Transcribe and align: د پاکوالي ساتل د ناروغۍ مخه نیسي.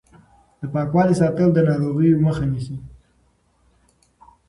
د 0.59 0.61
پاکوالي 0.73 1.15
ساتل 1.21 1.49
د 1.53 1.57
ناروغۍ 1.69 2.09
مخه 2.25 2.45
نیسي. 2.51 2.77